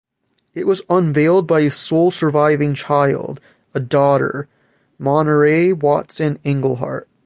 [0.55, 3.39] It was unveiled by his sole surviving child,
[3.75, 4.47] a daughter-
[4.97, 7.05] Monterey Watson Iglehart.